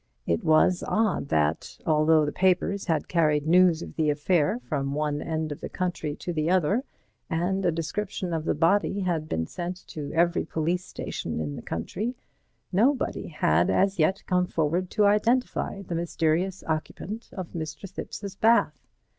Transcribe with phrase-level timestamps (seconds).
[0.25, 5.21] It was odd that, although the papers had carried news of the affair from one
[5.21, 6.83] end of the country to the other
[7.29, 11.61] and a description of the body had been sent to every police station in the
[11.61, 12.15] country,
[12.71, 17.87] nobody had as yet come forward to identify the mysterious occupant of Mr.
[17.87, 18.87] Thipps's bath.